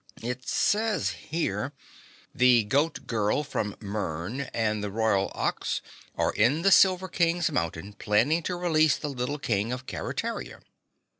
"It 0.23 0.49
says 0.49 1.09
here, 1.29 1.73
'The 2.33 2.63
Goat 2.63 3.05
Girl 3.05 3.43
from 3.43 3.75
Mern 3.79 4.49
and 4.51 4.83
the 4.83 4.89
Royal 4.89 5.31
Ox 5.35 5.79
are 6.15 6.31
in 6.33 6.63
the 6.63 6.71
Silver 6.71 7.07
King's 7.07 7.51
Mountain 7.51 7.93
planning 7.93 8.41
to 8.41 8.55
release 8.55 8.97
the 8.97 9.09
little 9.09 9.37
King 9.37 9.71
of 9.71 9.85
Keretaria.' 9.85 10.61